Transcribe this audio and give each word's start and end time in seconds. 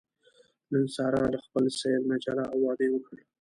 نن 0.71 0.83
ساره 0.95 1.19
له 1.33 1.39
خپل 1.45 1.63
سېل 1.79 2.01
نه 2.11 2.17
جلا 2.23 2.45
او 2.51 2.57
واده 2.65 2.83
یې 2.85 2.91
وکړ. 2.93 3.15